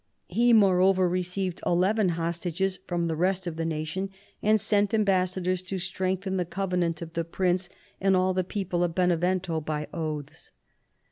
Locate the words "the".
3.05-3.15, 3.55-3.67, 6.37-6.43, 7.13-7.23, 8.33-8.43